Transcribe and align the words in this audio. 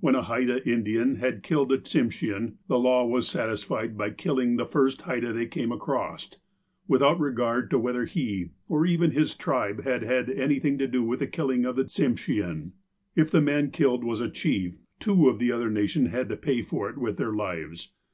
When 0.00 0.14
a 0.14 0.20
Haida 0.20 0.68
Indian 0.68 1.14
had 1.16 1.42
killed 1.42 1.72
a 1.72 1.78
Tsimshean, 1.78 2.58
the 2.68 2.78
law 2.78 3.06
was 3.06 3.26
satisfied 3.26 3.96
by 3.96 4.10
killing 4.10 4.56
the 4.56 4.66
first 4.66 5.00
Haida 5.00 5.32
they 5.32 5.46
came 5.46 5.72
across, 5.72 6.30
without 6.86 7.18
regard 7.18 7.70
to 7.70 7.78
whether 7.78 8.04
he, 8.04 8.50
or 8.68 8.84
even 8.84 9.12
his 9.12 9.34
tribe, 9.34 9.82
had 9.84 10.02
had 10.02 10.28
anything 10.28 10.76
to 10.76 10.86
do 10.86 11.02
with 11.02 11.20
the 11.20 11.26
killing 11.26 11.64
of 11.64 11.76
the 11.76 11.84
Tsimshean, 11.84 12.72
If 13.16 13.30
the 13.30 13.40
man 13.40 13.70
killed 13.70 14.04
was 14.04 14.20
a 14.20 14.28
chief, 14.28 14.76
two 14.98 15.30
of 15.30 15.38
the 15.38 15.50
other 15.50 15.70
nation 15.70 16.04
had 16.04 16.28
to 16.28 16.36
pay 16.36 16.60
for 16.60 16.90
it 16.90 16.98
with 16.98 17.16
their 17.16 17.32
lives. 17.32 17.90